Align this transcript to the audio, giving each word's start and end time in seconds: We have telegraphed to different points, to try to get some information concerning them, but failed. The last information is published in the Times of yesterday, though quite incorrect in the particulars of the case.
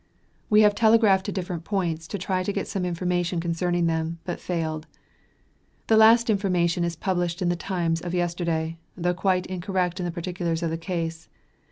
We 0.49 0.61
have 0.61 0.73
telegraphed 0.73 1.27
to 1.27 1.31
different 1.31 1.63
points, 1.63 2.07
to 2.07 2.17
try 2.17 2.41
to 2.41 2.51
get 2.51 2.67
some 2.67 2.85
information 2.85 3.39
concerning 3.39 3.85
them, 3.85 4.17
but 4.25 4.39
failed. 4.39 4.87
The 5.85 5.95
last 5.95 6.27
information 6.27 6.83
is 6.83 6.95
published 6.95 7.39
in 7.39 7.49
the 7.49 7.55
Times 7.55 8.01
of 8.01 8.15
yesterday, 8.15 8.79
though 8.97 9.13
quite 9.13 9.45
incorrect 9.45 9.99
in 9.99 10.07
the 10.07 10.11
particulars 10.11 10.63
of 10.63 10.71
the 10.71 10.75
case. 10.79 11.29